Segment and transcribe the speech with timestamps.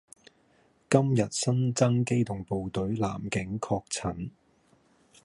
[0.89, 4.31] 今日新增機動部隊男警確診